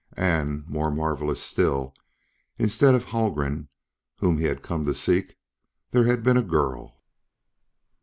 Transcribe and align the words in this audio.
And, 0.17 0.67
more 0.67 0.89
marvelous 0.89 1.43
still, 1.43 1.93
instead 2.57 2.95
of 2.95 3.03
Haldgren, 3.03 3.69
whom 4.17 4.39
he 4.39 4.45
had 4.45 4.63
come 4.63 4.83
to 4.85 4.95
seek, 4.95 5.37
there 5.91 6.05
had 6.05 6.23
been 6.23 6.37
a 6.37 6.41
girl! 6.41 6.97